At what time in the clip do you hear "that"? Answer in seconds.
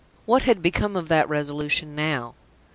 1.09-1.29